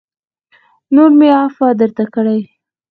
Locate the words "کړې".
2.13-2.39